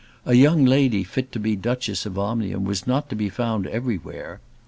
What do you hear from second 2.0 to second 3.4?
of Omnium was not to be